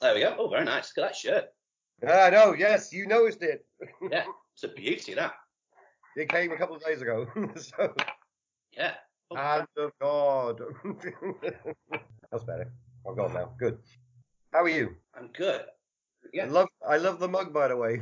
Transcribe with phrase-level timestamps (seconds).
[0.00, 0.36] There we go.
[0.38, 0.92] Oh, very nice.
[0.96, 1.44] Look at that shirt.
[2.02, 2.54] Yeah, I know.
[2.54, 3.64] Yes, you noticed it.
[4.10, 4.24] Yeah,
[4.54, 5.34] it's a beauty, that.
[6.16, 7.26] It came a couple of days ago.
[7.56, 7.94] so,
[8.72, 8.94] Yeah.
[9.30, 10.60] Oh, hand of God.
[12.30, 12.72] That's better.
[13.08, 13.52] I've got now.
[13.58, 13.78] Good.
[14.52, 14.94] How are you?
[15.16, 15.62] I'm good.
[15.62, 16.46] I Yeah.
[16.46, 18.00] love I love the mug, by the way.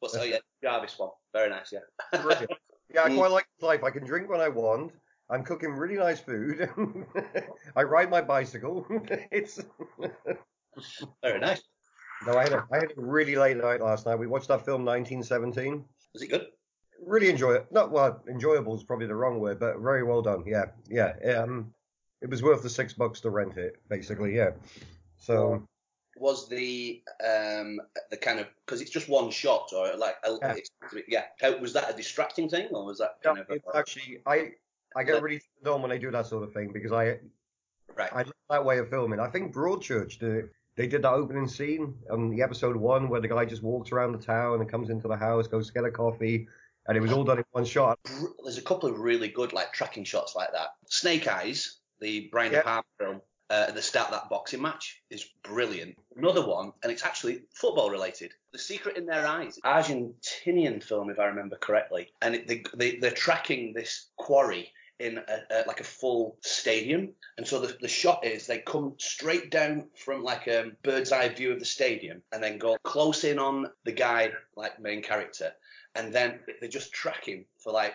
[0.00, 1.10] What's oh yeah, Jarvis one.
[1.32, 1.80] Very nice, yeah.
[2.12, 3.16] Yeah, I Mm.
[3.18, 3.84] quite like life.
[3.84, 4.92] I can drink when I want.
[5.30, 6.68] I'm cooking really nice food.
[7.76, 8.86] I ride my bicycle.
[9.30, 9.60] it's
[11.22, 11.62] Very nice.
[12.26, 14.18] no, I had, a, I had a really late night last night.
[14.18, 15.84] We watched that film 1917.
[16.14, 16.46] Was it good?
[17.04, 17.66] Really enjoy it.
[17.70, 20.44] Not well, enjoyable is probably the wrong word, but very well done.
[20.46, 21.14] Yeah, yeah.
[21.36, 21.72] Um,
[22.22, 24.34] it was worth the six bucks to rent it, basically.
[24.34, 24.50] Yeah.
[25.18, 25.62] So
[26.16, 30.16] Was the um the kind of because it's just one shot or like
[31.06, 31.24] Yeah.
[31.40, 31.50] yeah.
[31.60, 34.52] Was that a distracting thing or was that kind of it's a, actually I
[34.96, 37.18] I get really turned on when they do that sort of thing because I
[37.96, 38.12] right?
[38.12, 39.20] I love that way of filming.
[39.20, 40.52] I think Broadchurch did it.
[40.76, 44.12] They did that opening scene on the episode one where the guy just walks around
[44.12, 46.46] the town and comes into the house, goes to get a coffee,
[46.86, 47.98] and it was all done in one shot.
[48.44, 50.68] There's a couple of really good like tracking shots like that.
[50.86, 52.62] Snake Eyes, the Brian De Yeah.
[52.62, 53.20] Palma film.
[53.50, 55.96] Uh, at the start of that boxing match is brilliant.
[56.14, 58.34] Another one, and it's actually football related.
[58.52, 62.96] The Secret in Their Eyes, Argentinian film, if I remember correctly, and it, they, they
[62.96, 67.88] they're tracking this quarry in a, a, like a full stadium, and so the, the
[67.88, 72.22] shot is they come straight down from like a bird's eye view of the stadium,
[72.32, 75.52] and then go close in on the guy, like main character,
[75.94, 77.94] and then they just track him for like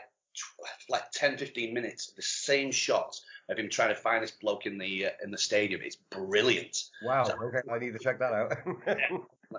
[0.90, 3.16] like 10 15 minutes the same shot
[3.50, 5.82] of him trying to find this bloke in the uh, in the stadium.
[5.84, 6.90] It's brilliant.
[7.04, 7.24] Wow.
[7.24, 8.54] Okay, I need to check that out.
[8.88, 8.96] I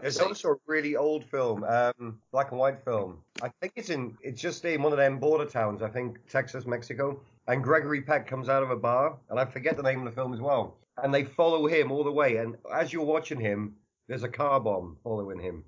[0.01, 3.19] There's also a really old film, um, black and white film.
[3.43, 5.83] I think it's in, it's just in one of them border towns.
[5.83, 7.21] I think Texas, Mexico.
[7.47, 10.13] And Gregory Peck comes out of a bar, and I forget the name of the
[10.13, 10.79] film as well.
[11.03, 12.37] And they follow him all the way.
[12.37, 13.75] And as you're watching him,
[14.09, 15.63] there's a car bomb following him,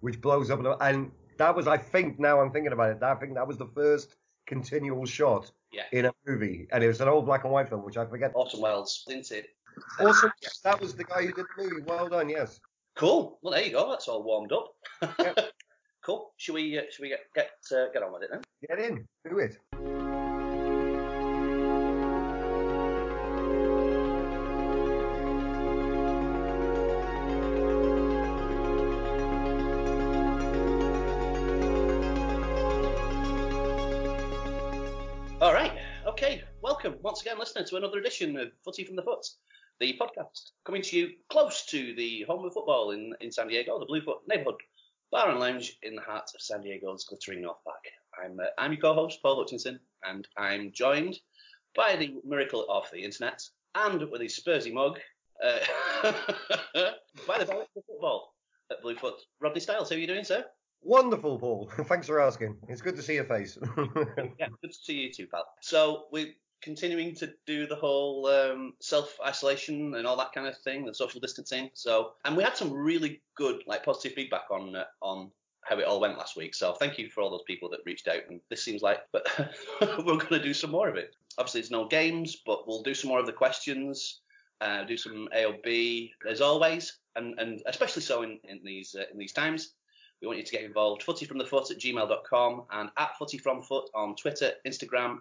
[0.00, 0.60] which blows up.
[0.80, 3.02] And that was, I think, now I'm thinking about it.
[3.02, 5.84] I think that was the first continual shot Yeah.
[5.92, 8.32] in a movie, and it was an old black and white film, which I forget.
[8.34, 9.46] Orson Welles isn't it
[10.00, 11.82] Also, yes, that was the guy who did the movie.
[11.86, 12.58] Well done, yes.
[12.96, 13.38] Cool.
[13.42, 13.90] Well there you go.
[13.90, 14.74] That's all warmed up.
[15.18, 15.38] Yep.
[16.04, 16.32] cool.
[16.36, 18.42] Should we uh, should we get get uh, get on with it then?
[18.68, 19.56] Get in, do it.
[35.40, 35.72] all right.
[36.06, 36.42] Okay.
[36.62, 39.26] Welcome once again listener to another edition of footy from the foot
[39.80, 43.78] the podcast coming to you close to the home of football in, in San Diego,
[43.78, 44.60] the Bluefoot neighborhood
[45.10, 47.84] bar and lounge in the heart of San Diego's glittering North Park.
[48.22, 51.18] I'm uh, I'm your co-host Paul Hutchinson, and I'm joined
[51.74, 53.42] by the miracle of the internet
[53.74, 54.98] and with his Spursy mug
[55.44, 55.58] uh,
[57.26, 58.34] by the director of football
[58.70, 59.90] at Bluefoot, Rodney Styles.
[59.90, 60.44] How are you doing, sir?
[60.82, 61.70] Wonderful, Paul.
[61.84, 62.56] Thanks for asking.
[62.68, 63.56] It's good to see your face.
[64.38, 65.46] Yeah, good to see you too, pal.
[65.60, 70.84] So we're continuing to do the whole um, self-isolation and all that kind of thing,
[70.84, 71.70] the social distancing.
[71.74, 75.30] So, and we had some really good, like, positive feedback on uh, on
[75.64, 76.54] how it all went last week.
[76.54, 78.22] So, thank you for all those people that reached out.
[78.28, 79.26] And this seems like, but
[79.80, 81.14] we're going to do some more of it.
[81.38, 84.20] Obviously, there's no games, but we'll do some more of the questions.
[84.60, 89.18] Uh, do some AOB as always, and, and especially so in, in these uh, in
[89.18, 89.74] these times.
[90.20, 91.02] We want you to get involved.
[91.02, 95.18] Footy from the foot at gmail.com and at footy from foot on Twitter, Instagram,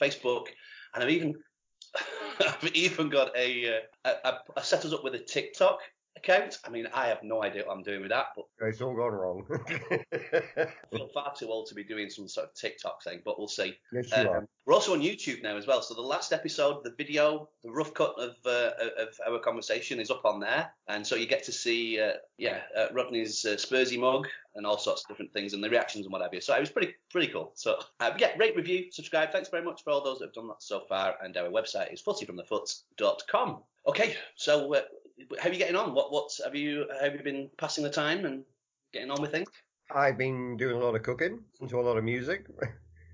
[0.00, 0.46] Facebook,
[0.94, 1.34] and I've even
[2.40, 5.78] I've even got a, uh, a, a I set us up with a TikTok
[6.24, 6.58] account.
[6.64, 9.12] I mean, I have no idea what I'm doing with that, but it's all gone
[9.12, 9.46] wrong.
[9.90, 13.20] I feel far too old to be doing some sort of TikTok thing.
[13.24, 13.76] But we'll see.
[13.92, 14.38] yes, you are.
[14.38, 15.82] Um, we're also on YouTube now as well.
[15.82, 20.10] So the last episode, the video, the rough cut of uh, of our conversation is
[20.10, 23.98] up on there, and so you get to see, uh, yeah, uh, Rodney's uh, Spursy
[23.98, 26.40] mug and all sorts of different things and the reactions and what have you.
[26.40, 27.52] So it was pretty pretty cool.
[27.54, 29.32] So uh, yeah, rate, review, subscribe.
[29.32, 31.16] Thanks very much for all those that have done that so far.
[31.22, 33.62] And our website is footyfromthefoot.com.
[33.86, 34.80] Okay, so uh,
[35.38, 35.94] how are you getting on?
[35.94, 38.44] What what have you have you been passing the time and
[38.92, 39.48] getting on with things?
[39.94, 42.46] I've been doing a lot of cooking, listening to a lot of music.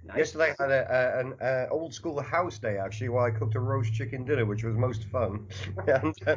[0.02, 0.16] Nice.
[0.16, 3.54] Yesterday I had a, a, an uh, old school house day actually, where I cooked
[3.54, 5.46] a roast chicken dinner, which was most fun,
[5.86, 6.36] and uh,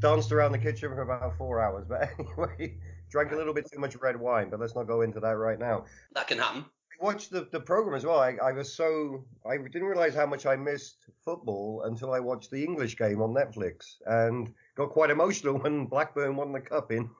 [0.00, 1.86] danced around the kitchen for about four hours.
[1.88, 2.76] But anyway,
[3.10, 5.58] drank a little bit too much red wine, but let's not go into that right
[5.58, 5.86] now.
[6.12, 6.66] That can happen.
[7.00, 8.18] Watched the, the program as well.
[8.18, 12.50] I, I was so I didn't realize how much I missed football until I watched
[12.50, 17.10] the English game on Netflix and got quite emotional when Blackburn won the cup in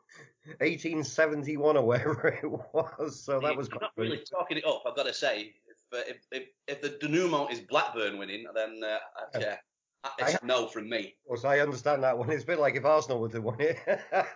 [0.59, 3.23] 1871 or wherever it was.
[3.23, 4.83] So that was not really talking it up.
[4.87, 8.81] I've got to say, if uh, if, if, if the denouement is Blackburn winning, then
[8.85, 8.99] uh,
[9.35, 9.57] I- yeah,
[10.19, 11.17] It's no from me.
[11.25, 12.31] Of course, I understand that one.
[12.33, 13.79] It's a bit like if Arsenal were to win it,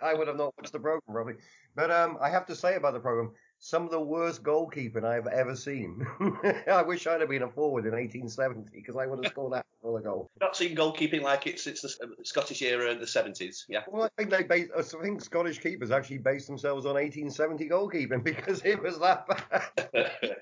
[0.01, 1.35] I would have not watched the program probably.
[1.75, 3.31] But um, I have to say about the program,
[3.63, 6.05] some of the worst goalkeeping I've ever seen.
[6.67, 9.65] I wish I'd have been a forward in 1870 because I would have scored that
[9.81, 10.29] for a goal.
[10.41, 11.89] Not seen goalkeeping like it since the
[12.23, 13.63] Scottish era of the 70s.
[13.69, 13.83] Yeah.
[13.87, 18.21] Well, I think they base, I think Scottish keepers actually based themselves on 1870 goalkeeping
[18.25, 19.71] because it was that bad.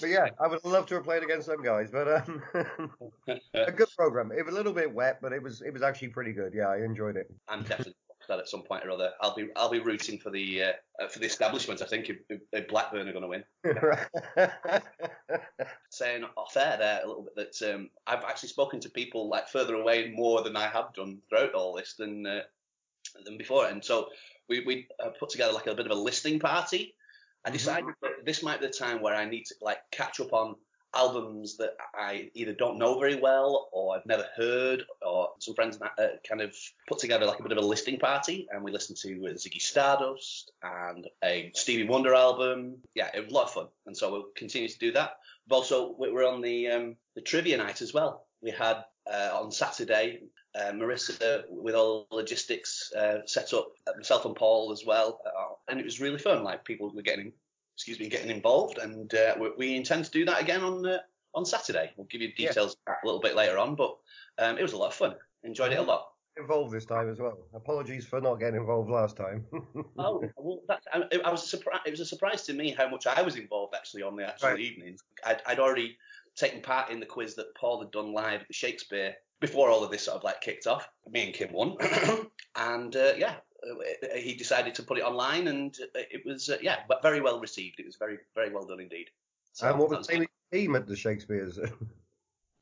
[0.00, 1.90] but yeah, I would love to have played against them guys.
[1.90, 2.42] But um,
[3.52, 4.32] a good program.
[4.32, 6.54] It was a little bit wet, but it was it was actually pretty good.
[6.54, 7.30] Yeah, I enjoyed it.
[7.46, 7.94] I'm definitely
[8.28, 9.12] that at some point or other.
[9.20, 11.82] I'll be I'll be rooting for the uh, for the establishment.
[11.82, 13.44] I think if, if Blackburn are going to win.
[15.90, 19.48] Saying off air there a little bit that um, I've actually spoken to people like
[19.48, 22.42] further away more than I have done throughout all this than uh,
[23.24, 24.08] than before, and so
[24.48, 26.94] we we uh, put together like a bit of a listening party.
[27.44, 28.06] I decided mm-hmm.
[28.06, 30.56] that this might be the time where I need to like catch up on
[30.96, 35.78] albums that I either don't know very well or I've never heard, or some friends
[35.80, 36.54] uh, kind of
[36.88, 39.60] put together like a bit of a listening party, and we listened to uh, Ziggy
[39.60, 42.76] Stardust and a Stevie Wonder album.
[42.94, 45.18] Yeah, it was a lot of fun, and so we'll continue to do that.
[45.46, 48.26] But also, we're on the um, the trivia night as well.
[48.40, 50.20] We had uh, on Saturday
[50.54, 55.54] uh, Marissa with all the logistics uh, set up, myself and Paul as well, uh,
[55.68, 56.44] and it was really fun.
[56.44, 57.32] Like people were getting
[57.74, 60.98] excuse me, getting involved, and uh, we, we, intend to do that again on uh,
[61.34, 61.92] on Saturday.
[61.96, 62.94] We'll give you details yeah.
[63.02, 63.96] a little bit later on, but
[64.38, 65.14] um, it was a lot of fun.
[65.42, 66.08] Enjoyed it a lot.
[66.36, 67.38] Involved this time as well.
[67.54, 69.44] Apologies for not getting involved last time.
[69.98, 71.80] oh well, that's, I, I was a surprise.
[71.86, 74.50] It was a surprise to me how much I was involved actually on the actual
[74.50, 74.60] right.
[74.60, 75.00] evenings.
[75.24, 75.96] I'd, I'd already
[76.36, 79.84] taken part in the quiz that Paul had done live at the Shakespeare before all
[79.84, 80.88] of this sort of like kicked off.
[81.08, 81.76] Me and Kim won,
[82.56, 83.34] and uh, yeah,
[84.16, 87.80] he decided to put it online, and it was uh, yeah, but very well received.
[87.80, 89.10] It was very very well done indeed.
[89.52, 91.58] So, and what was the team at the Shakespeare's?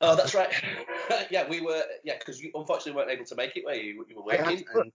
[0.01, 0.53] oh, that's right.
[1.31, 4.15] yeah, we were yeah because you unfortunately weren't able to make it where you, you
[4.15, 4.65] were working.
[4.75, 4.91] And,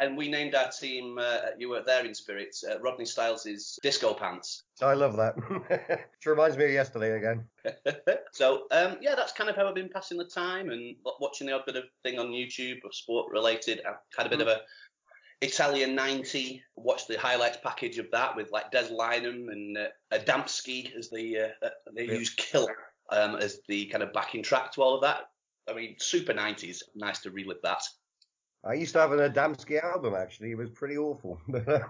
[0.00, 1.18] and, we named our team.
[1.20, 2.56] Uh, you were there in spirit.
[2.68, 4.62] Uh, Rodney Styles' disco pants.
[4.80, 5.36] I love that.
[5.68, 7.44] Which reminds me of yesterday again.
[8.32, 11.52] so um, yeah, that's kind of how I've been passing the time and watching the
[11.52, 13.82] odd bit of thing on YouTube or sport related.
[13.86, 14.42] I've had a bit mm.
[14.42, 14.60] of a
[15.44, 16.62] Italia 90.
[16.76, 21.38] Watched the highlights package of that with like Des Lynam and uh, Adamski as the
[21.38, 22.76] uh, uh, they use Killer
[23.10, 25.30] um, as the kind of backing track to all of that.
[25.68, 26.82] I mean, super 90s.
[26.94, 27.82] Nice to relive that.
[28.64, 30.50] I used to have an Adamski album actually.
[30.50, 31.40] It was pretty awful.
[31.54, 31.80] I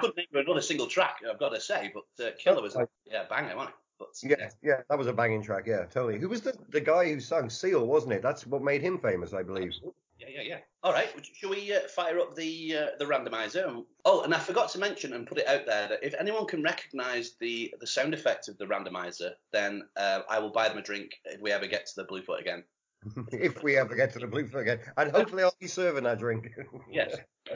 [0.00, 1.18] couldn't think of another single track.
[1.28, 2.76] I've got to say, but uh, Killer was
[3.06, 3.76] yeah banger, wasn't it?
[3.98, 5.64] But, yeah, yeah, yeah, that was a banging track.
[5.66, 6.18] Yeah, totally.
[6.18, 7.86] Who was the the guy who sung Seal?
[7.86, 8.22] Wasn't it?
[8.22, 9.68] That's what made him famous, I believe.
[9.68, 10.58] Absolutely yeah, yeah.
[10.82, 11.08] All right.
[11.34, 13.84] Shall we uh, fire up the uh, the randomizer?
[14.06, 16.62] Oh, and I forgot to mention and put it out there that if anyone can
[16.62, 20.82] recognise the the sound effect of the randomizer, then uh, I will buy them a
[20.82, 22.64] drink if we ever get to the Bluefoot again.
[23.32, 26.50] if we ever get to the Bluefoot again, and hopefully I'll be serving that drink.
[26.90, 27.14] yes,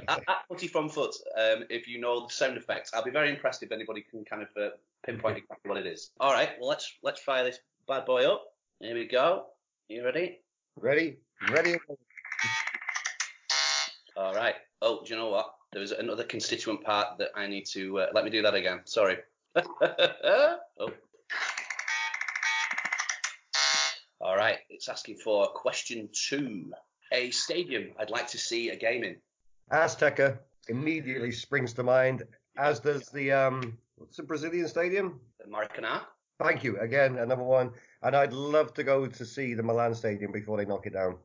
[0.09, 3.31] at, at Footy from Foot, um, if you know the sound effects, I'll be very
[3.31, 4.69] impressed if anybody can kind of uh,
[5.05, 6.11] pinpoint exactly what it is.
[6.20, 6.50] All right.
[6.61, 8.44] Well, let's let's fire this bad boy up.
[8.81, 9.47] Here we go.
[9.88, 10.41] You ready?
[10.77, 11.19] Ready.
[11.50, 11.79] Ready.
[14.16, 14.55] All right.
[14.81, 15.55] Oh, do you know what?
[15.72, 17.99] There was another constituent part that I need to.
[17.99, 18.81] Uh, let me do that again.
[18.84, 19.16] Sorry.
[19.56, 20.58] oh.
[24.20, 24.58] All right.
[24.70, 26.72] It's asking for question two.
[27.12, 29.17] A stadium I'd like to see a game in.
[29.72, 32.22] Azteca immediately springs to mind,
[32.56, 35.20] as does the um, what's the Brazilian stadium?
[35.41, 36.03] The Maracanã.
[36.41, 37.72] Thank you again, another one.
[38.03, 41.17] And I'd love to go to see the Milan Stadium before they knock it down.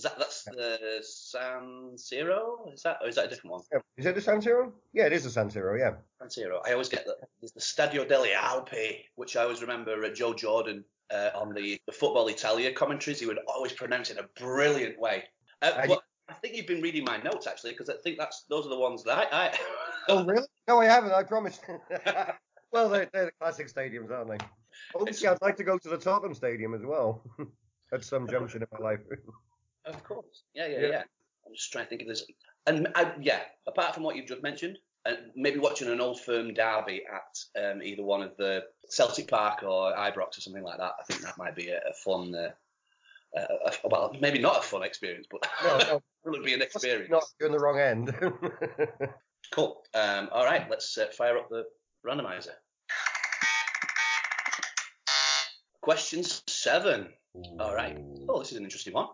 [0.00, 2.72] Is that that's the San Siro?
[2.72, 3.60] Is that or is that a different one?
[3.98, 4.72] Is it the San Siro?
[4.94, 5.78] Yeah, it is the San Siro.
[5.78, 5.96] Yeah.
[6.18, 6.60] San Siro.
[6.66, 7.16] I always get that.
[7.38, 11.78] There's the Stadio delle Alpi, which I always remember uh, Joe Jordan uh, on the,
[11.84, 13.20] the Football Italia commentaries.
[13.20, 15.24] He would always pronounce it in a brilliant way.
[15.60, 18.64] Uh, but I think you've been reading my notes actually, because I think that's those
[18.64, 19.48] are the ones that I.
[19.48, 19.58] I...
[20.08, 20.46] oh really?
[20.66, 21.12] No, I haven't.
[21.12, 21.60] I promise.
[22.72, 24.38] well, they're, they're the classic stadiums, aren't they?
[24.94, 27.22] Obviously, I'd like to go to the Tottenham Stadium as well
[27.92, 29.00] at some junction in my life.
[29.86, 30.42] Of course.
[30.54, 31.02] Yeah, yeah, yeah, yeah.
[31.46, 32.24] I'm just trying to think if there's.
[32.66, 36.52] And I, yeah, apart from what you've just mentioned, uh, maybe watching an old firm
[36.52, 40.92] derby at um, either one of the Celtic Park or Ibrox or something like that,
[41.00, 42.34] I think that might be a, a fun.
[42.34, 42.50] Uh,
[43.38, 45.96] uh, a, well, maybe not a fun experience, but no, no.
[46.24, 47.10] it would be an experience.
[47.10, 48.14] Not you're in the wrong end.
[49.52, 49.82] cool.
[49.94, 51.64] Um, all right, let's uh, fire up the
[52.06, 52.54] randomizer.
[55.80, 57.08] Question seven.
[57.58, 57.96] All right.
[58.28, 59.06] Oh, this is an interesting one.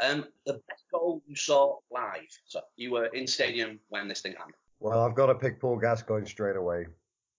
[0.00, 2.26] Um, the best goal you saw live.
[2.46, 4.54] So you were in stadium when this thing happened.
[4.80, 6.86] Well, I've got to pick Paul Gascoigne straight away.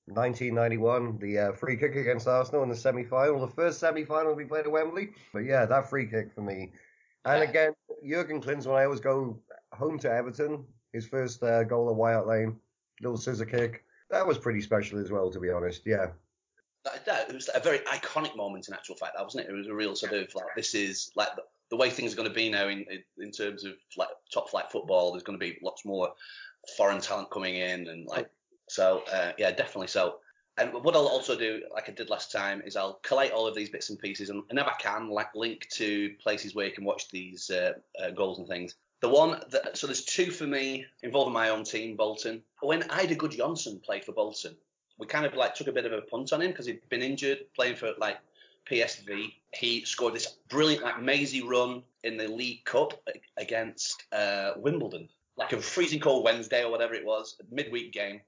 [0.07, 4.65] 1991, the uh, free kick against Arsenal in the semi-final, the first semi-final we played
[4.65, 5.09] at Wembley.
[5.33, 6.71] But yeah, that free kick for me.
[7.25, 7.49] And Yeah.
[7.49, 7.73] again,
[8.07, 9.39] Jurgen Klinsmann, I always go
[9.73, 10.65] home to Everton.
[10.93, 12.55] His first uh, goal at White Lane,
[13.01, 13.83] little scissor kick.
[14.11, 15.81] That was pretty special as well, to be honest.
[15.85, 16.11] Yeah.
[16.85, 19.51] that, that it was a very iconic moment in actual fact, that wasn't it?
[19.51, 21.29] It was a real sort of like this is like
[21.75, 24.49] the, way things are going to be now in, in in terms of like top
[24.49, 25.11] flight football.
[25.11, 26.13] There's going to be lots more
[26.77, 28.29] foreign talent coming in and like
[28.67, 30.17] so uh, yeah, definitely so.
[30.57, 33.55] And what I'll also do, like I did last time, is I'll collate all of
[33.55, 36.71] these bits and pieces, and, and if I can, like link to places where you
[36.71, 38.75] can watch these uh, uh, goals and things.
[39.01, 42.41] The one that so there's two for me involving my own team, Bolton.
[42.61, 44.55] When Eidur Gudjohnsen played for Bolton,
[44.97, 47.01] we kind of like took a bit of a punt on him because he'd been
[47.01, 48.17] injured playing for like
[48.69, 49.33] PSV.
[49.53, 52.93] He scored this brilliant like mazy run in the League Cup
[53.37, 58.21] against uh, Wimbledon, like a freezing cold Wednesday or whatever it was, a midweek game.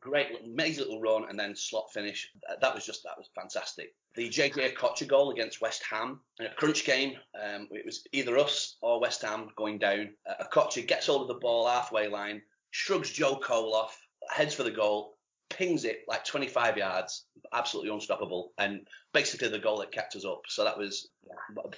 [0.00, 2.30] Great little mazy little run and then slot finish.
[2.60, 3.94] That was just that was fantastic.
[4.14, 7.16] The JJ Okocha goal against West Ham in a crunch game.
[7.40, 10.10] Um, it was either us or West Ham going down.
[10.28, 14.70] Uh, gets hold of the ball halfway line, shrugs Joe Cole off, heads for the
[14.70, 15.16] goal,
[15.50, 20.42] pings it like 25 yards, absolutely unstoppable, and basically the goal that kept us up.
[20.48, 21.08] So that was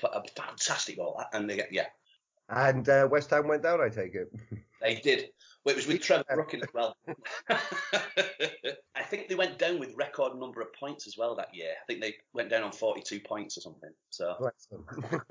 [0.05, 1.21] a, fantastic goal.
[1.33, 1.87] And they, yeah,
[2.49, 4.33] And uh, West Ham went down, I take it.
[4.81, 5.31] they did.
[5.65, 6.97] Well, it was with Trevor Brooking as well.
[7.51, 11.71] I think they went down with record number of points as well that year.
[11.71, 13.91] I think they went down on 42 points or something.
[14.11, 14.51] So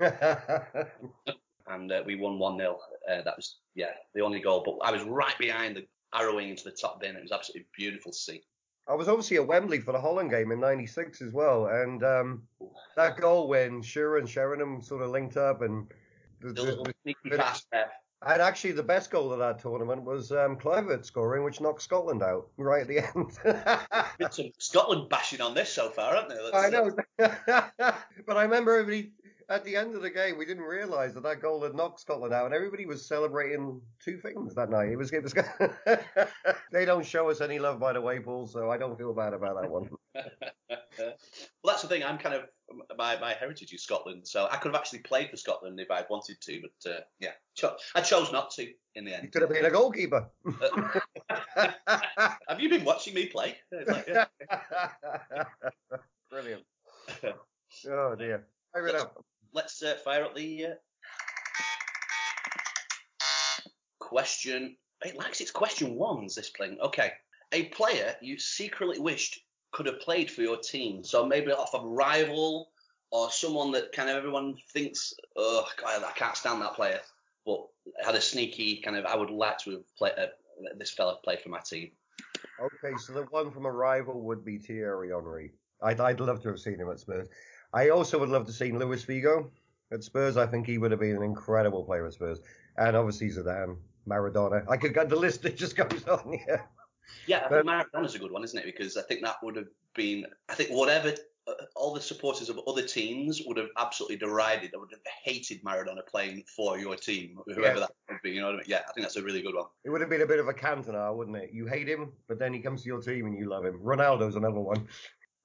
[1.68, 2.78] and uh, we won one 0
[3.10, 4.62] uh, That was yeah the only goal.
[4.64, 7.16] But I was right behind the arrowing into the top bin.
[7.16, 8.42] It was absolutely beautiful to see.
[8.88, 12.42] I was obviously at Wembley for the Holland game in '96 as well, and um,
[12.96, 15.86] that goal when Shearer and Sheringham sort of linked up, and
[16.40, 17.90] the, The the- little sneaky bit- pass there.
[18.26, 22.22] and actually the best goal of that tournament was um, Kluivert scoring, which knocked Scotland
[22.24, 24.18] out right at the end.
[24.18, 26.54] Been some Scotland bashing on this so far, haven't there?
[26.54, 26.90] I know,
[28.26, 29.12] but I remember everybody
[29.48, 32.34] at the end of the game, we didn't realise that that goal had knocked Scotland
[32.34, 34.90] out, and everybody was celebrating two things that night.
[34.90, 35.34] It was, it was
[36.72, 39.32] they don't show us any love, by the way, Paul, so I don't feel bad
[39.32, 39.88] about that one.
[40.98, 41.14] well,
[41.64, 42.04] that's the thing.
[42.04, 42.44] I'm kind of
[42.96, 46.06] my my heritage is Scotland, so I could have actually played for Scotland if I'd
[46.10, 49.24] wanted to, but uh, yeah, cho- I chose not to in the end.
[49.24, 50.28] You could have been a goalkeeper.
[52.48, 53.56] have you been watching me play?
[53.86, 54.24] Like, yeah.
[56.30, 56.62] Brilliant.
[57.88, 58.46] Oh dear.
[58.72, 59.24] Fire it up.
[59.52, 60.74] Let's uh, fire up the uh,
[63.98, 64.76] question.
[65.04, 66.34] It likes its question ones.
[66.34, 66.78] This thing.
[66.82, 67.12] Okay,
[67.52, 69.40] a player you secretly wished
[69.72, 71.02] could have played for your team.
[71.02, 72.70] So maybe off a rival
[73.10, 77.00] or someone that kind of everyone thinks, oh God, I can't stand that player,
[77.46, 77.66] but
[78.04, 79.06] had a sneaky kind of.
[79.06, 80.26] I would like to have played uh,
[80.76, 81.90] this fella play for my team.
[82.60, 85.52] Okay, so the one from a rival would be Thierry Henry.
[85.82, 87.28] I'd, I'd love to have seen him at Spurs.
[87.72, 89.50] I also would love to have seen Luis Figo
[89.92, 90.36] at Spurs.
[90.36, 92.40] I think he would have been an incredible player at Spurs.
[92.76, 93.76] And obviously Zidane,
[94.08, 94.64] Maradona.
[94.68, 96.38] I could get the list that just goes on.
[96.48, 96.62] Yeah.
[97.26, 98.64] Yeah, I think Maradona's a good one, isn't it?
[98.64, 101.12] Because I think that would have been, I think whatever,
[101.46, 105.62] uh, all the supporters of other teams would have absolutely derided, they would have hated
[105.62, 107.80] Maradona playing for your team, whoever Yes.
[107.80, 108.30] that would be.
[108.30, 108.66] You know what I mean?
[108.68, 109.66] Yeah, I think that's a really good one.
[109.84, 111.50] It would have been a bit of a Cantona, wouldn't it?
[111.52, 113.78] You hate him, but then he comes to your team and you love him.
[113.80, 114.86] Ronaldo's another one.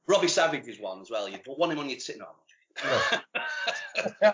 [0.08, 1.28] Robbie Savage is one as well.
[1.28, 2.20] You want him on your team?
[2.20, 2.28] No.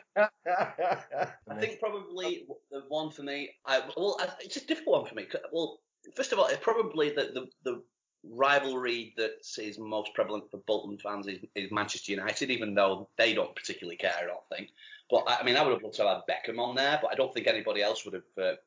[1.50, 3.52] I think probably the one for me.
[3.66, 5.28] I, well, I, it's a difficult one for me.
[5.52, 5.80] Well,
[6.16, 7.84] first of all, it's probably the, the the
[8.24, 13.34] rivalry that is most prevalent for Bolton fans is, is Manchester United, even though they
[13.34, 14.14] don't particularly care.
[14.18, 14.70] I don't think.
[15.10, 17.12] But I I mean, I would have loved to have had Beckham on there, but
[17.12, 18.58] I don't think anybody else would have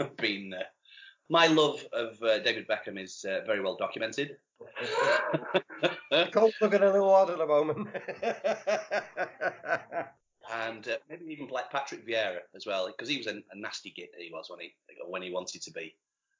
[0.00, 0.52] uh, been.
[0.54, 0.62] Uh,
[1.28, 4.36] my love of uh, David Beckham is uh, very well documented.
[6.32, 7.88] Cole's looking a little odd at the moment.
[10.52, 13.90] and uh, maybe even like Patrick Vieira as well, because he was a, a nasty
[13.90, 14.74] git he was when he
[15.08, 15.94] when he wanted to be,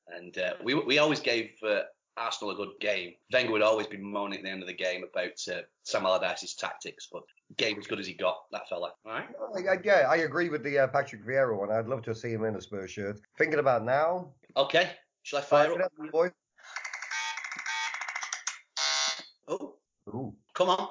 [0.09, 1.81] and uh, we we always gave uh,
[2.17, 3.15] Arsenal a good game.
[3.33, 6.55] Wenger would always be moaning at the end of the game about uh, Sam Allardyce's
[6.55, 7.23] tactics, but
[7.57, 8.45] game as good as he got.
[8.53, 9.29] That fella, all right?
[9.57, 11.71] I- I- yeah, I agree with the uh, Patrick Vieira one.
[11.73, 13.19] I'd love to see him in a Spurs shirt.
[13.39, 14.29] Thinking about now.
[14.57, 14.91] Okay,
[15.23, 15.93] shall I fire Fire up?
[15.99, 16.31] up, boy.
[19.49, 19.75] Oh,
[20.09, 20.35] Ooh.
[20.55, 20.89] come on.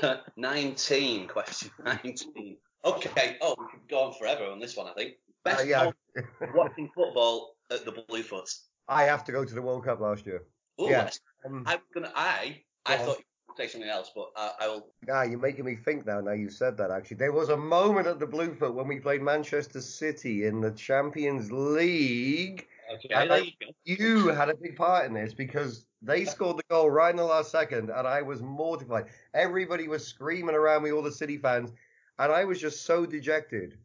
[0.36, 2.56] 19, question 19.
[2.84, 5.14] Okay, oh, we could go on forever on this one, I think.
[5.44, 5.90] Best Uh, yeah.
[6.54, 8.48] watching football at the Bluefoot.
[8.86, 10.44] I have to go to the World Cup last year.
[10.80, 11.10] Ooh, Yeah.
[11.44, 12.12] Um, I'm gonna.
[12.14, 13.20] I I thought
[13.58, 14.86] say something else, but I, I will.
[15.12, 16.20] ah, you're making me think now.
[16.20, 16.90] Now you said that.
[16.90, 20.70] Actually, there was a moment at the Bluefoot when we played Manchester City in the
[20.70, 23.68] Champions League, Okay, I- you.
[23.84, 27.24] You had a big part in this because they scored the goal right in the
[27.24, 29.06] last second, and I was mortified.
[29.34, 31.72] Everybody was screaming around me, all the City fans,
[32.18, 33.78] and I was just so dejected.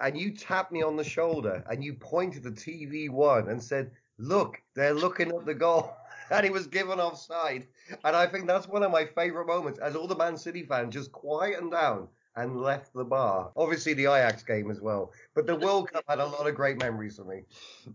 [0.00, 3.90] And you tapped me on the shoulder and you pointed to TV one and said,
[4.18, 5.94] "Look, they're looking at the goal."
[6.30, 7.66] And he was given offside.
[8.04, 10.94] And I think that's one of my favourite moments as all the Man City fans
[10.94, 13.50] just quietened down and left the bar.
[13.56, 15.12] Obviously, the Ajax game as well.
[15.34, 17.42] But the World Cup had a lot of great memories for me.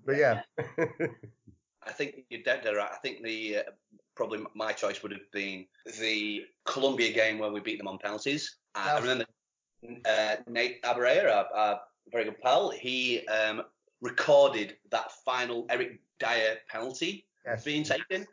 [0.06, 0.42] But yeah.
[1.88, 2.90] I think you're dead, right.
[2.92, 3.62] I think the uh,
[4.16, 5.66] probably my choice would have been
[6.00, 8.58] the Colombia game where we beat them on penalties.
[8.74, 9.26] Uh, I remember
[10.06, 13.64] uh, Nate our, our very good pal, he um,
[14.02, 17.64] recorded that final Eric Dier penalty yes.
[17.64, 18.28] being taken.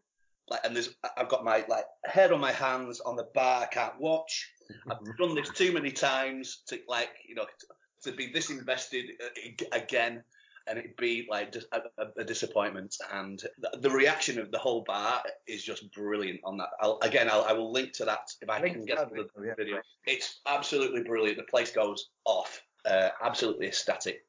[0.49, 3.63] Like, and there's, I've got my like head on my hands on the bar.
[3.63, 4.51] I can't watch.
[4.91, 9.07] I've done this too many times to like you know to, to be this invested
[9.23, 10.23] uh, again,
[10.67, 11.83] and it'd be like just a,
[12.19, 12.97] a, disappointment.
[13.13, 16.71] And the, the reaction of the whole bar is just brilliant on that.
[16.81, 19.29] I'll, again, I'll, I will link to that if I Link can get the video,
[19.45, 19.55] yeah.
[19.57, 19.81] video.
[20.07, 21.39] It's absolutely brilliant.
[21.39, 22.63] The place goes off.
[22.85, 24.27] Uh, absolutely ecstatic.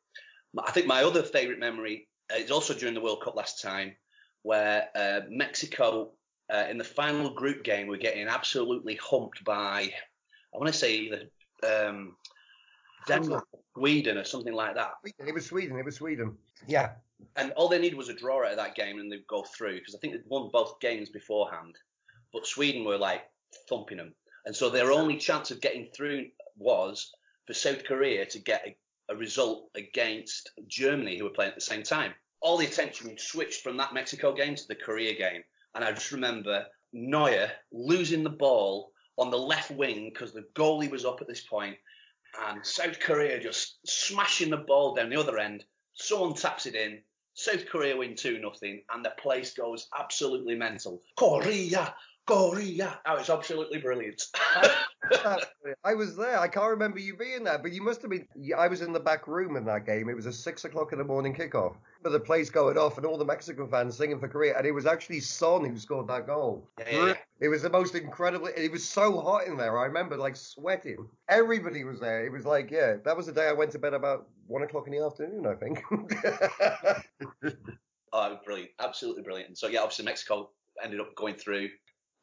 [0.63, 3.95] I think my other favourite memory uh, is also during the World Cup last time,
[4.43, 6.12] where uh, Mexico
[6.53, 9.91] uh, in the final group game were getting absolutely humped by,
[10.53, 11.21] I want to say either
[11.63, 12.15] um,
[13.07, 14.91] Denmark, Sweden, or something like that.
[15.25, 15.77] It was Sweden.
[15.77, 16.38] It was Sweden.
[16.67, 16.91] Yeah.
[17.38, 19.79] And all they needed was a draw out of that game and they'd go through
[19.79, 21.75] because I think they'd won both games beforehand.
[22.31, 23.23] But Sweden were like
[23.69, 24.13] thumping them.
[24.45, 27.12] And so their only chance of getting through was
[27.47, 31.62] for South Korea to get a, a result against Germany, who were playing at the
[31.62, 32.13] same time.
[32.43, 35.43] All the attention switched from that Mexico game to the Korea game.
[35.73, 40.91] And I just remember Neuer losing the ball on the left wing because the goalie
[40.91, 41.77] was up at this point,
[42.47, 45.63] and South Korea just smashing the ball down the other end.
[45.93, 47.01] Someone taps it in.
[47.35, 51.01] South Korea win 2 nothing, and the place goes absolutely mental.
[51.15, 52.99] Korea, Korea.
[53.05, 54.23] Oh, it's absolutely brilliant.
[55.83, 56.39] I was there.
[56.39, 58.27] I can't remember you being there, but you must have been.
[58.57, 60.09] I was in the back room in that game.
[60.09, 61.75] It was a six o'clock in the morning kickoff.
[62.01, 64.71] But the place going off and all the Mexican fans singing for Korea, and it
[64.71, 66.69] was actually Son who scored that goal.
[66.79, 67.13] Yeah, yeah, yeah.
[67.39, 68.47] It was the most incredible.
[68.55, 69.77] It was so hot in there.
[69.77, 71.09] I remember like sweating.
[71.27, 72.25] Everybody was there.
[72.25, 74.88] It was like, yeah, that was the day I went to bed about one o'clock
[74.88, 75.45] in the afternoon.
[75.45, 75.83] I think.
[78.15, 78.69] Oh, brilliant.
[78.79, 79.49] Absolutely brilliant.
[79.49, 81.69] And so, yeah, obviously Mexico ended up going through.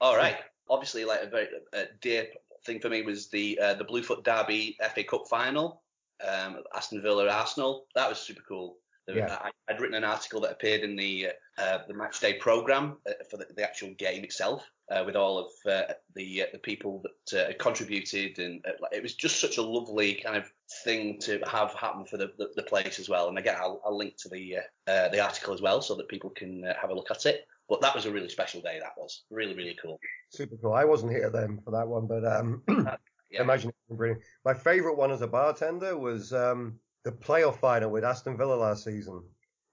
[0.00, 0.36] All right.
[0.68, 2.28] Obviously, like a very uh, dear
[2.64, 5.82] thing for me was the uh, the Bluefoot Derby FA Cup final,
[6.26, 7.86] um, Aston Villa Arsenal.
[7.94, 8.76] That was super cool.
[9.08, 9.38] Yeah.
[9.40, 13.12] I, I'd written an article that appeared in the uh, the match day program uh,
[13.28, 17.02] for the, the actual game itself, uh, with all of uh, the uh, the people
[17.02, 20.50] that uh, contributed, and uh, it was just such a lovely kind of
[20.84, 23.28] thing to have happen for the, the, the place as well.
[23.28, 26.08] And again, I'll, I'll link to the uh, uh, the article as well so that
[26.08, 27.46] people can uh, have a look at it.
[27.70, 28.78] But that was a really special day.
[28.80, 29.98] That was really really cool.
[30.28, 30.74] Super cool.
[30.74, 32.62] I wasn't here then for that one, but um,
[33.30, 33.42] Yeah.
[33.42, 34.22] imagine it brilliant.
[34.44, 38.84] My favourite one as a bartender was um, the playoff final with Aston Villa last
[38.84, 39.22] season.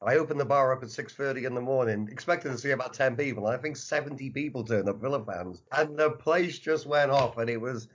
[0.05, 3.15] I opened the bar up at 6.30 in the morning, expecting to see about 10
[3.15, 5.63] people, and I think 70 people turned up, Villa fans.
[5.71, 7.87] And the place just went off, and it was...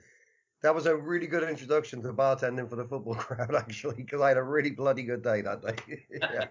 [0.63, 4.29] That was a really good introduction to bartending for the football crowd, actually, because I
[4.29, 6.05] had a really bloody good day that day.
[6.11, 6.45] yeah.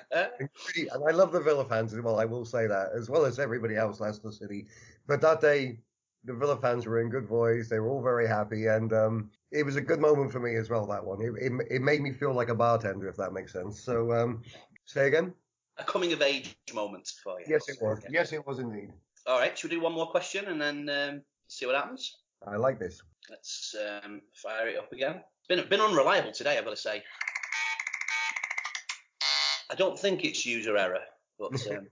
[0.14, 3.38] And I love the Villa fans as well, I will say that, as well as
[3.38, 4.66] everybody else, Leicester City.
[5.06, 5.78] But that day,
[6.24, 7.68] the Villa fans were in good voice.
[7.68, 10.70] They were all very happy, and um, it was a good moment for me as
[10.70, 10.86] well.
[10.86, 13.80] That one, it, it, it made me feel like a bartender, if that makes sense.
[13.80, 14.42] So, um,
[14.84, 15.34] say again.
[15.78, 17.46] a coming of age moment for you.
[17.48, 17.98] Yes, it was.
[17.98, 18.08] Okay.
[18.10, 18.90] Yes, it was indeed.
[19.26, 19.56] All right.
[19.56, 22.18] Should we do one more question and then um, see what happens?
[22.46, 23.00] I like this.
[23.30, 23.74] Let's
[24.04, 25.22] um, fire it up again.
[25.40, 27.02] It's been been unreliable today, I've got to say.
[29.72, 31.00] I don't think it's user error,
[31.38, 31.88] but um,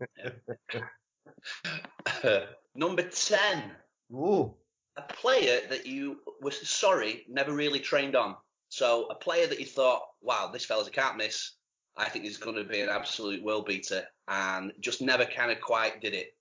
[2.24, 2.40] yeah.
[2.74, 3.72] number ten,
[4.12, 4.54] Ooh,
[4.96, 8.36] a player that you were sorry never really trained on.
[8.68, 11.52] So a player that you thought, wow, this fella's a can't miss.
[11.96, 15.60] I think he's going to be an absolute world beater, and just never kind of
[15.60, 16.34] quite did it.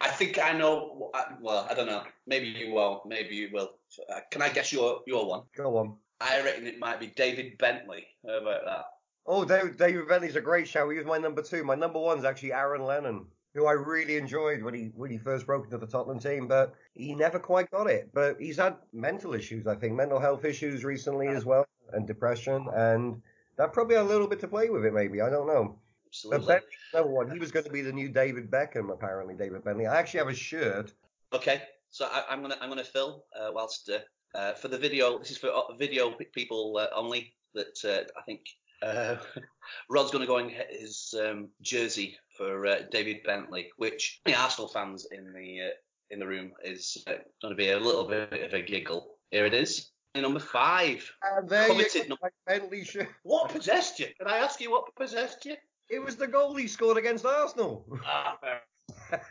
[0.00, 1.12] I think I know.
[1.40, 2.02] Well, I don't know.
[2.26, 3.06] Maybe you won't.
[3.06, 3.70] Maybe you will.
[4.12, 5.42] Uh, Can I guess your your one?
[5.56, 5.96] go on.
[6.20, 8.06] I reckon it might be David Bentley.
[8.26, 8.84] How about that?
[9.26, 10.90] Oh, David, David Bentley's a great show.
[10.90, 11.62] He was my number two.
[11.64, 15.46] My number one's actually Aaron Lennon, who I really enjoyed when he when he first
[15.46, 18.10] broke into the Tottenham team, but he never quite got it.
[18.12, 22.66] But he's had mental issues, I think, mental health issues recently as well, and depression,
[22.74, 23.22] and
[23.56, 24.92] that probably had a little bit to play with it.
[24.92, 25.78] Maybe I don't know.
[26.04, 26.46] But Absolutely.
[26.46, 27.30] Bentley's number one.
[27.30, 29.34] He was going to be the new David Beckham, apparently.
[29.34, 29.86] David Bentley.
[29.86, 30.92] I actually have a shirt.
[31.32, 34.00] Okay, so I, I'm gonna I'm gonna fill uh, whilst uh,
[34.36, 35.18] uh, for the video.
[35.18, 37.34] This is for uh, video people uh, only.
[37.54, 38.40] That uh, I think
[38.82, 39.16] Uh,
[39.90, 44.34] Rod's going to go and get his um, jersey for uh, David Bentley, which the
[44.34, 45.70] Arsenal fans in the uh,
[46.10, 49.16] in the room is uh, going to be a little bit of a giggle.
[49.30, 49.90] Here it is.
[50.14, 51.10] Number five.
[51.22, 53.08] And there Coveted you go, Bentley shirt.
[53.22, 54.08] What possessed you?
[54.18, 55.54] Can I ask you what possessed you?
[55.88, 57.86] It was the goal he scored against Arsenal.
[58.04, 58.38] Ah,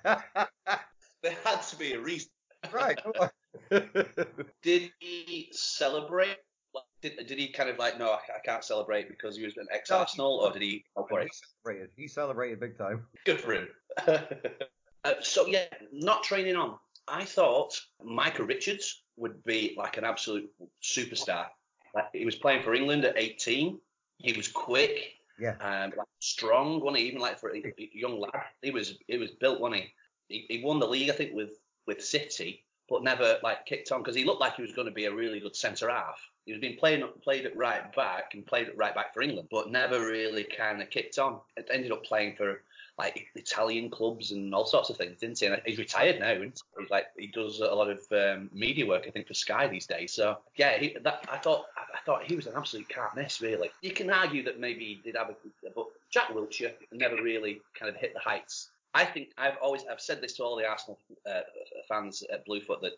[1.21, 2.29] there had to be a reason.
[2.73, 2.99] right.
[4.63, 6.37] Did he celebrate?
[7.01, 9.67] Did, did he kind of like, no, I, I can't celebrate because he was an
[9.71, 11.29] ex-Arsenal, or did he for he
[11.63, 11.89] celebrated.
[11.95, 13.05] He celebrated big time.
[13.25, 13.67] Good for him.
[14.07, 16.77] uh, so yeah, not training on.
[17.07, 20.49] I thought Micah Richards would be like an absolute
[20.83, 21.47] superstar.
[21.93, 23.79] Like, he was playing for England at 18.
[24.17, 25.55] He was quick, Yeah.
[25.59, 27.07] um, like strong, wasn't he?
[27.07, 29.93] Even like for a, a young lad, he was he was built, wasn't he?
[30.27, 31.51] He, he won the league, I think, with
[31.87, 34.93] with City, but never like kicked on because he looked like he was going to
[34.93, 36.19] be a really good centre half.
[36.45, 39.49] He was being playing played at right back and played at right back for England,
[39.51, 41.39] but never really kind of kicked on.
[41.55, 42.61] It ended up playing for
[42.97, 45.45] like Italian clubs and all sorts of things, didn't he?
[45.45, 46.31] And he's retired now.
[46.31, 49.67] And he's like he does a lot of um, media work, I think, for Sky
[49.67, 50.13] these days.
[50.13, 53.41] So yeah, he, that I thought I thought he was an absolute can't miss.
[53.41, 55.35] Really, you can argue that maybe he did have a,
[55.75, 58.69] but Jack Wilshere never really kind of hit the heights.
[58.93, 60.99] I think I've always I've said this to all the Arsenal
[61.29, 61.41] uh,
[61.87, 62.93] fans at Bluefoot that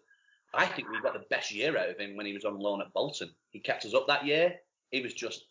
[0.53, 2.81] I think we got the best year out of him when he was on loan
[2.81, 3.29] at Bolton.
[3.51, 4.55] He kept us up that year.
[4.91, 5.45] He was just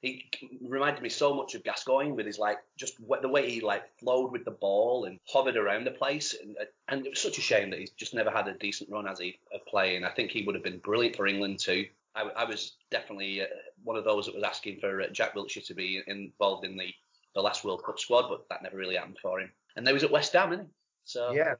[0.00, 0.30] he
[0.62, 4.32] reminded me so much of Gascoigne with his like just the way he like flowed
[4.32, 6.56] with the ball and hovered around the place and
[6.88, 9.18] and it was such a shame that he's just never had a decent run as
[9.18, 10.04] he of playing.
[10.04, 11.86] I think he would have been brilliant for England too.
[12.14, 13.46] I, I was definitely uh,
[13.84, 16.92] one of those that was asking for uh, Jack Wilshere to be involved in the
[17.34, 19.52] the last World Cup squad, but that never really happened for him.
[19.76, 20.72] And they was at West Ham, isn't he?
[21.04, 21.54] So Yeah.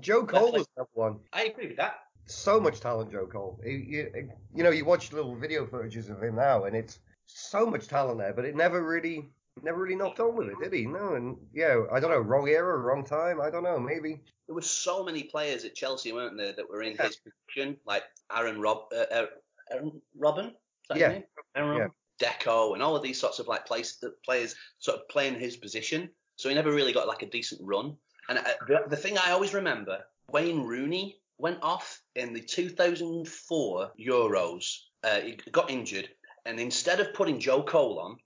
[0.00, 0.58] Joe Cole Definitely.
[0.58, 1.20] was number one.
[1.32, 2.00] I agree with that.
[2.26, 3.60] So much talent, Joe Cole.
[3.64, 7.66] You, you, you know, you watch little video footages of him now, and it's so
[7.66, 9.28] much talent there, but it never really,
[9.62, 10.86] never really knocked on with it, did he?
[10.86, 13.40] No, and yeah, I don't know, wrong era, wrong time.
[13.40, 14.22] I don't know, maybe.
[14.46, 18.04] There were so many players at Chelsea, weren't there, that were in his position, like
[18.34, 19.26] Aaron Rob, uh, uh,
[19.70, 20.52] Aaron Robin, is
[20.88, 21.20] that his Yeah.
[21.54, 21.90] Arjen Robben?
[22.22, 26.08] Deco, and all of these sorts of like place, players sort of playing his position.
[26.36, 27.96] So he never really got like a decent run.
[28.28, 33.92] And uh, the, the thing I always remember, Wayne Rooney went off in the 2004
[34.00, 34.78] Euros.
[35.02, 36.08] Uh, he got injured,
[36.46, 38.16] and instead of putting Joe Cole on,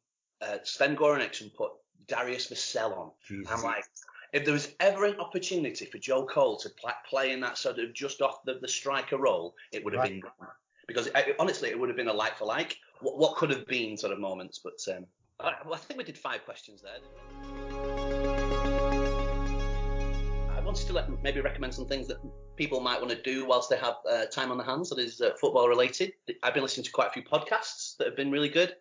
[0.41, 1.73] uh, Sven Goran put
[2.07, 3.11] Darius Vassell on.
[3.27, 3.51] Jesus.
[3.53, 3.85] I'm like,
[4.33, 7.79] if there was ever an opportunity for Joe Cole to pl- play in that sort
[7.79, 10.21] of just off the, the striker role, it would have Right.
[10.21, 10.31] been
[10.87, 12.77] because uh, honestly, it would have been a like for like.
[13.01, 15.07] What, what could have been sort of moments, but um,
[15.43, 17.68] right, well, I think we did five questions there.
[20.87, 22.19] Wanted to maybe recommend some things that
[22.57, 25.21] people might want to do whilst they have uh, time on their hands that is
[25.21, 26.13] uh, football related.
[26.43, 28.75] I've been listening to quite a few podcasts that have been really good.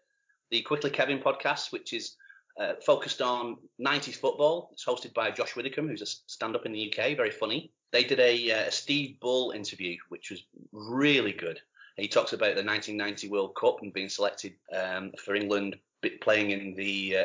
[0.52, 2.16] The Quickly Kevin podcast, which is
[2.60, 4.70] uh, focused on 90s football.
[4.74, 7.72] It's hosted by Josh Widdicombe, who's a stand up in the UK, very funny.
[7.92, 11.60] They did a, uh, a Steve Bull interview, which was really good.
[11.98, 15.78] He talks about the 1990 World Cup and being selected um, for England,
[16.10, 17.24] playing in the uh,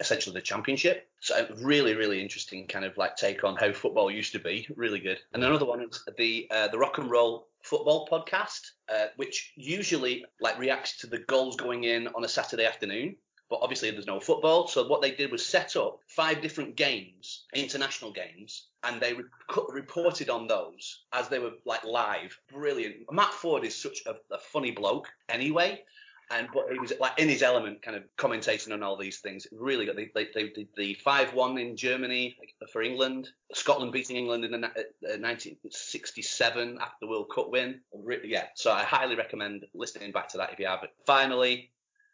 [0.00, 1.08] essentially the championship.
[1.20, 4.66] So really, really interesting kind of like take on how football used to be.
[4.76, 5.18] Really good.
[5.32, 10.24] And another one is the uh, the Rock and Roll Football podcast, uh, which usually
[10.40, 13.16] like reacts to the goals going in on a Saturday afternoon.
[13.50, 14.68] But obviously, there's no football.
[14.68, 19.24] So what they did was set up five different games, international games, and they re-
[19.70, 22.38] reported on those as they were like live.
[22.52, 23.10] Brilliant.
[23.10, 25.82] Matt Forde is such a, a funny bloke anyway.
[26.30, 29.46] And but he was like in his element, kind of commentating on all these things.
[29.52, 29.96] Really good.
[29.96, 32.36] They, they, did the five-one in Germany
[32.70, 33.30] for England.
[33.54, 34.70] Scotland beating England in the uh,
[35.02, 37.80] 1967 after the World Cup win.
[37.94, 40.90] Re- Yeah, so I highly recommend listening back to that if you have it.
[41.06, 41.70] Finally,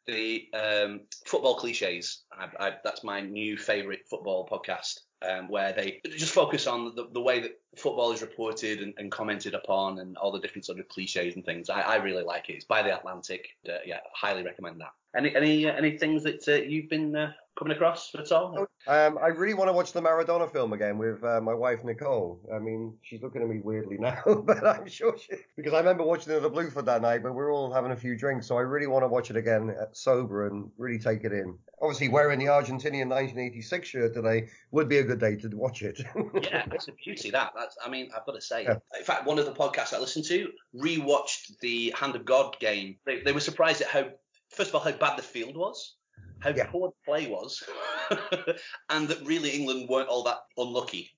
[0.07, 2.23] the um, football cliches.
[2.33, 7.09] I, I, that's my new favourite football podcast, um, where they just focus on the,
[7.13, 10.79] the way that football is reported and, and commented upon, and all the different sort
[10.79, 11.71] of cliches and things.
[11.71, 12.55] I, I really like it.
[12.55, 13.49] It's by the Athletic.
[13.69, 14.93] Uh, yeah, highly recommend that.
[15.17, 18.67] Any any uh, any things that uh, you've been uh, coming across at all?
[18.87, 22.41] Um, I really want to watch the Maradona film again with uh, my wife Nicole.
[22.55, 26.05] I mean, she's looking at me weirdly now, but I'm sure she because I remember
[26.05, 28.47] watching it at the Bluefoot that night, but we were all having a few drinks,
[28.47, 31.57] so I really want to watch it again uh, sober and really take it in.
[31.81, 36.01] Obviously, wearing the Argentinian 1986 shirt today would be a good day to watch it.
[36.43, 37.53] yeah, it's a beauty that.
[37.57, 38.65] That's, I mean, I've got to say.
[38.65, 38.77] Yeah.
[38.99, 42.97] In fact, one of the podcasts I listened to rewatched the Hand of God game.
[43.07, 44.07] They, they were surprised at how,
[44.51, 45.97] first of all, how bad the field was,
[46.41, 46.67] how Yeah.
[46.67, 47.63] poor the play was,
[48.91, 51.11] and that really England weren't all that unlucky.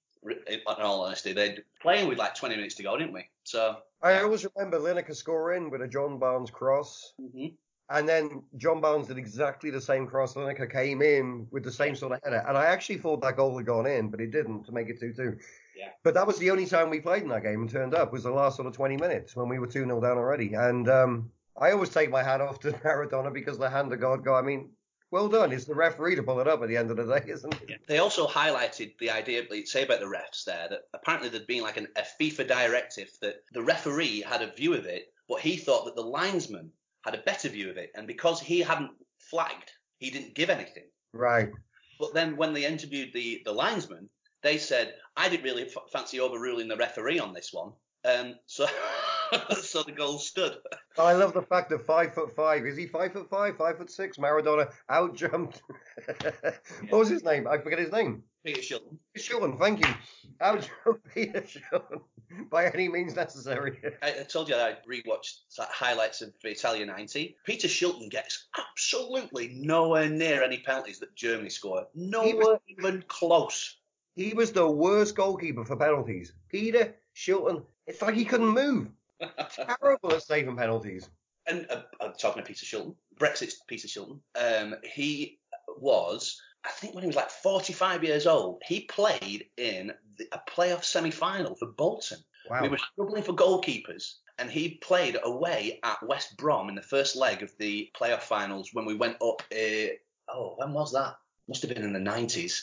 [0.49, 3.29] In all honesty, they're playing with like 20 minutes to go, didn't we?
[3.45, 7.15] So, I always remember Lineker scoring with a John Barnes cross.
[7.21, 7.55] mhm.
[7.89, 10.35] And then John Barnes did exactly the same cross.
[10.35, 12.45] Lineker came in with the same sort of header.
[12.49, 14.99] And I actually thought that goal had gone in, but it didn't to make it
[14.99, 15.37] 2 2.
[15.77, 15.91] Yeah.
[16.03, 18.25] But that was the only time we played in that game and turned up was
[18.25, 20.55] the last sort of 20 minutes when we were 2 0 down already.
[20.55, 24.25] And um, I always take my hat off to Maradona because the hand of God
[24.25, 24.35] go.
[24.35, 24.71] I mean,
[25.11, 25.53] well done.
[25.53, 27.61] It's the referee to pull it up at the end of the day, isn't it?
[27.69, 27.77] Yeah.
[27.87, 31.77] They also highlighted the idea, say about the refs there, that apparently there'd been like
[31.77, 35.85] an, a FIFA directive that the referee had a view of it, but he thought
[35.87, 36.71] that the linesman
[37.05, 40.85] had a better view of it, and because he hadn't flagged, he didn't give anything.
[41.13, 41.51] Right.
[41.99, 44.11] But then when they interviewed the the linesman,
[44.43, 47.73] they said, "I didn't really f- fancy overruling the referee on this one."
[48.05, 48.67] Um, so
[49.63, 50.57] so the goal stood.
[50.99, 53.79] Oh, I love the fact that five foot five is he five foot five, five
[53.79, 54.19] foot six?
[54.19, 55.63] Maradona out jumped.
[56.89, 57.47] what was his name?
[57.47, 58.23] I forget his name.
[58.45, 58.97] Peter Shilton.
[59.19, 59.93] Shilton, thank you.
[60.41, 62.01] Out jumped Peter Shilton
[62.51, 63.79] by any means necessary.
[64.03, 67.37] I, I told you I rewatched highlights of Italia 90.
[67.45, 71.87] Peter Shilton gets absolutely nowhere near any penalties that Germany score.
[71.95, 73.77] Nowhere was, even close.
[74.15, 76.33] He was the worst goalkeeper for penalties.
[76.49, 78.89] Peter Shilton, it's like he couldn't move.
[79.81, 81.09] Terrible at saving penalties.
[81.47, 84.21] And uh, I'm talking to Peter Shilton, Brexit's Peter Shilton.
[84.35, 85.39] Um, he
[85.79, 90.41] was, I think, when he was like 45 years old, he played in the, a
[90.51, 92.19] playoff semi-final for Bolton.
[92.51, 92.63] Wow.
[92.63, 97.17] We were struggling for goalkeepers, and he played away at West Brom in the first
[97.17, 99.43] leg of the playoff finals when we went up.
[99.53, 99.95] Uh,
[100.29, 101.15] oh, when was that?
[101.49, 102.63] Must have been in the 90s.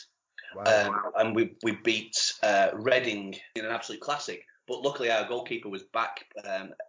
[0.54, 0.86] Wow.
[0.86, 4.44] Um, and we we beat uh, Reading in an absolute classic.
[4.66, 6.24] But luckily, our goalkeeper was back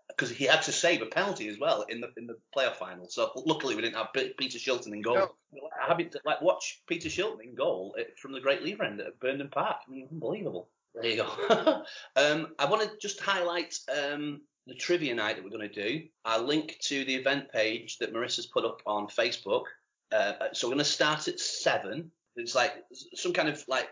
[0.07, 2.75] because um, he had to save a penalty as well in the in the playoff
[2.75, 3.07] final.
[3.09, 5.35] So luckily, we didn't have Peter Shilton in goal.
[5.51, 5.69] No.
[5.85, 9.49] Having to like watch Peter Shilton in goal from the Great Lever End at Burnden
[9.49, 10.69] Park, I mean, unbelievable.
[10.93, 11.83] There you go.
[12.15, 16.03] um, I want to just highlight um, the trivia night that we're going to do.
[16.23, 19.63] I'll link to the event page that Marissa's put up on Facebook.
[20.11, 22.11] Uh, so we're going to start at seven.
[22.37, 22.73] It's like
[23.13, 23.89] some kind of like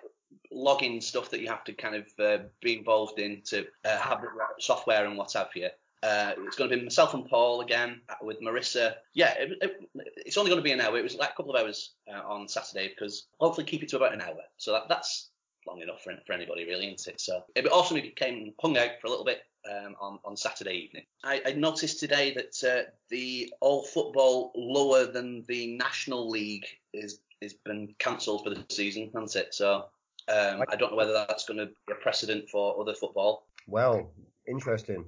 [0.54, 4.22] login stuff that you have to kind of uh, be involved in to uh, have
[4.22, 4.28] the
[4.60, 5.70] software and what have you.
[6.04, 8.96] Uh, it's going to be myself and Paul again with Marissa.
[9.14, 10.98] Yeah, it, it, it's only going to be an hour.
[10.98, 13.98] It was like a couple of hours uh, on Saturday because hopefully keep it to
[13.98, 14.42] about an hour.
[14.58, 15.30] So that, that's
[15.66, 17.22] long enough for, for anybody, really, isn't it?
[17.22, 21.04] So it also came hung out for a little bit um, on, on Saturday evening.
[21.24, 27.20] I, I noticed today that uh, the all football lower than the National League is
[27.42, 29.54] has been cancelled for the season, hasn't it?
[29.54, 29.86] So
[30.30, 33.48] um, I don't know whether that's going to be a precedent for other football.
[33.68, 34.12] Well,
[34.48, 35.06] interesting.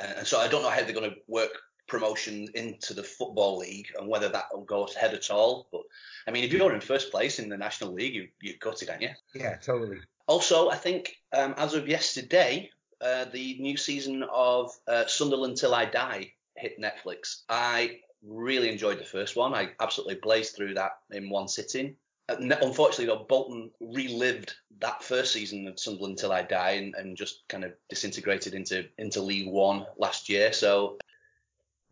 [0.00, 1.50] Uh, so I don't know how they're going to work
[1.86, 5.68] promotion into the football league and whether that will go ahead at all.
[5.72, 5.82] But
[6.26, 8.90] I mean, if you're in first place in the national league, you you got it,
[8.90, 9.10] aren't you?
[9.34, 9.98] Yeah, totally.
[10.26, 15.74] Also, I think um, as of yesterday, uh, the new season of uh, Sunderland Till
[15.74, 17.42] I Die hit Netflix.
[17.48, 19.54] I really enjoyed the first one.
[19.54, 21.96] I absolutely blazed through that in one sitting.
[22.28, 27.16] Uh, unfortunately, though, Bolton relived that first season of Sunderland until I die and, and,
[27.16, 30.52] just kind of disintegrated into into League One last year.
[30.52, 30.98] So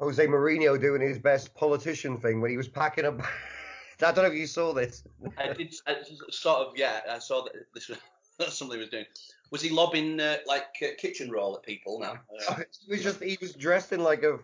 [0.01, 3.21] Jose Mourinho doing his best politician thing when he was packing up.
[4.03, 5.05] I don't know if you saw this.
[5.39, 5.97] I did I
[6.31, 7.01] sort of yeah.
[7.11, 7.99] I saw that this was
[8.55, 9.07] something he was doing.
[9.51, 12.19] Was he lobbing uh, like uh, kitchen roll at people now?
[12.49, 14.39] Uh, he was just he was dressed in like a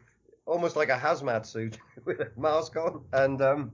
[0.46, 3.72] almost like a hazmat suit with a mask on and um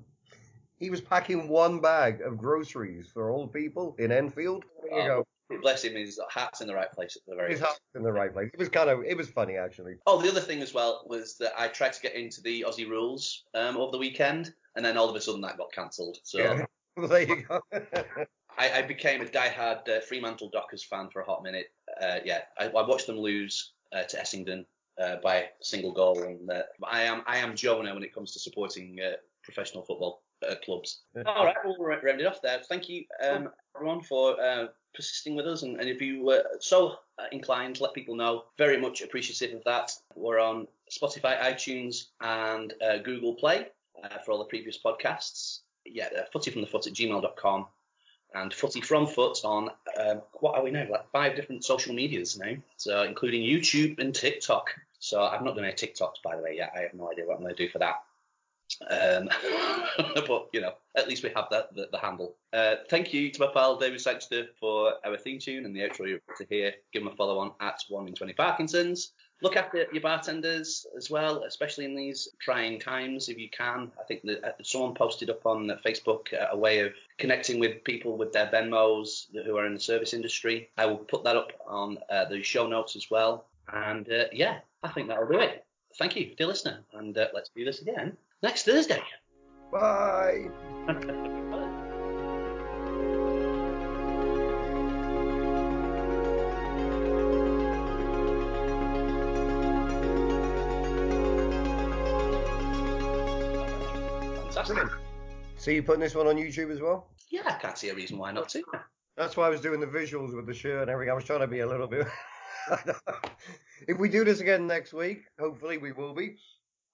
[0.78, 4.64] he was packing one bag of groceries for old people in Enfield.
[4.82, 5.60] There you oh, go.
[5.62, 8.12] Bless him, his heart's in the right place at the very His heart's in the
[8.12, 8.50] right place.
[8.52, 9.94] It was kind of, it was funny actually.
[10.06, 12.88] Oh, the other thing as well was that I tried to get into the Aussie
[12.88, 16.18] rules um, over the weekend, and then all of a sudden that got cancelled.
[16.22, 16.64] So yeah.
[16.96, 17.60] well, there you go.
[18.58, 21.66] I, I, became a diehard uh, Fremantle Dockers fan for a hot minute.
[22.00, 24.66] Uh, yeah, I, I, watched them lose uh, to Essendon
[25.00, 28.32] uh, by a single goal, and uh, I am I am Jonah when it comes
[28.32, 29.12] to supporting uh,
[29.44, 31.00] professional football uh, clubs.
[31.26, 32.60] All right, we'll round it off there.
[32.68, 35.62] Thank you, um, everyone, for uh, persisting with us.
[35.62, 36.96] And, and if you were so
[37.32, 38.44] inclined, let people know.
[38.56, 39.92] Very much appreciative of that.
[40.14, 43.68] We're on Spotify, iTunes, and uh, Google Play
[44.02, 45.60] uh, for all the previous podcasts.
[45.84, 47.66] Yeah, uh, footy from the foot at gmail.com
[48.34, 50.86] and footy from foot on um, what are we now?
[50.90, 54.74] Like five different social medias now, so including YouTube and TikTok.
[54.98, 56.72] So I've not done any TikToks by the way yet.
[56.76, 58.02] I have no idea what I'm going to do for that.
[58.88, 59.28] Um,
[60.26, 62.36] but you know, at least we have that the, the handle.
[62.52, 66.06] Uh, thank you to my pal David Sangster for our theme tune and the outro
[66.06, 66.72] you're about to hear.
[66.92, 69.10] Give him a follow on at one in twenty Parkinsons.
[69.40, 73.92] Look after your bartenders as well, especially in these trying times if you can.
[74.00, 78.16] I think that uh, someone posted up on Facebook a way of connecting with people
[78.16, 80.70] with their Venmos who are in the service industry.
[80.76, 83.46] I will put that up on uh, the show notes as well.
[83.72, 85.64] And uh, yeah, I think that'll do it.
[85.98, 89.02] thank you, dear listener, and uh, let's do this again next Thursday.
[89.72, 90.50] Bye.
[104.36, 104.76] Fantastic.
[104.76, 104.92] Brilliant.
[105.56, 107.08] So you putting this one on YouTube as well?
[107.30, 108.62] Yeah, I can't see a reason why not to.
[109.16, 111.10] That's why I was doing the visuals with the shirt and everything.
[111.10, 112.06] I was trying to be a little bit.
[113.88, 116.36] if we do this again next week, hopefully we will be.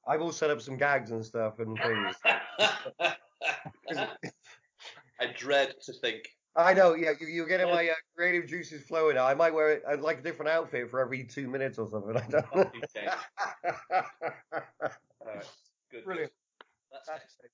[0.06, 2.16] I will set up some gags and stuff and things.
[5.20, 6.28] I dread to think.
[6.56, 9.18] I know, yeah, you, you're getting my uh, creative juices flowing.
[9.18, 12.16] I might wear it, uh, like a different outfit for every two minutes or something.
[12.16, 12.70] I don't know.
[15.20, 15.48] All right,
[15.90, 16.04] good.
[16.04, 16.32] Brilliant.
[16.92, 17.50] That's excellent.